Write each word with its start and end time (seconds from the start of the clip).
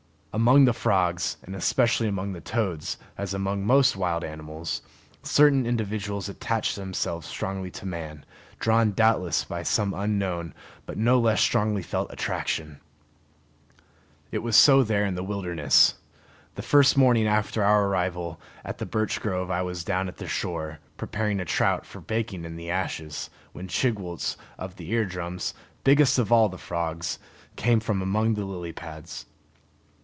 Among 0.33 0.63
the 0.63 0.71
frogs, 0.71 1.35
and 1.43 1.53
especially 1.57 2.07
among 2.07 2.31
the 2.31 2.39
toads, 2.39 2.97
as 3.17 3.33
among 3.33 3.65
most 3.65 3.97
wild 3.97 4.23
animals, 4.23 4.81
certain 5.23 5.65
individuals 5.65 6.29
attach 6.29 6.75
themselves 6.75 7.27
strongly 7.27 7.69
to 7.71 7.85
man, 7.85 8.25
drawn 8.57 8.93
doubtless 8.93 9.43
by 9.43 9.63
some 9.63 9.93
unknown 9.93 10.53
but 10.85 10.97
no 10.97 11.19
less 11.19 11.41
strongly 11.41 11.83
felt 11.83 12.13
attraction. 12.13 12.79
It 14.31 14.37
was 14.37 14.55
so 14.55 14.83
there 14.83 15.05
in 15.05 15.15
the 15.15 15.23
wilderness. 15.23 15.95
The 16.55 16.61
first 16.61 16.95
morning 16.95 17.27
after 17.27 17.61
our 17.61 17.87
arrival 17.87 18.39
at 18.63 18.77
the 18.77 18.85
birch 18.85 19.19
grove 19.19 19.51
I 19.51 19.61
was 19.61 19.83
down 19.83 20.07
at 20.07 20.15
the 20.15 20.29
shore, 20.29 20.79
preparing 20.95 21.41
a 21.41 21.45
trout 21.45 21.85
for 21.85 21.99
baking 21.99 22.45
in 22.45 22.55
the 22.55 22.69
ashes, 22.71 23.29
when 23.51 23.67
Chigwooltz, 23.67 24.37
of 24.57 24.77
the 24.77 24.91
ear 24.91 25.03
drums, 25.03 25.53
biggest 25.83 26.17
of 26.17 26.31
all 26.31 26.47
the 26.47 26.57
frogs, 26.57 27.19
came 27.57 27.81
from 27.81 28.01
among 28.01 28.35
the 28.35 28.45
lily 28.45 28.71
pads. 28.71 29.25